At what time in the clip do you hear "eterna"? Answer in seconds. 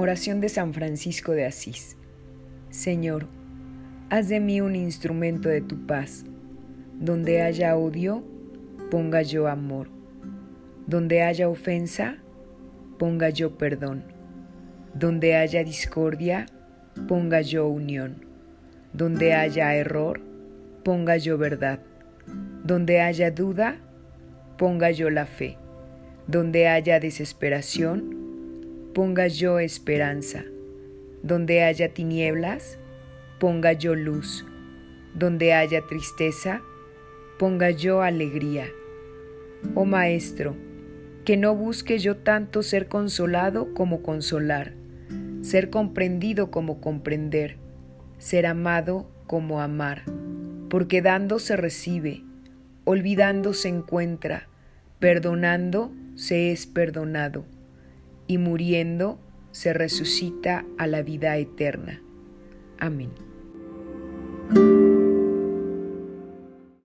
61.36-62.00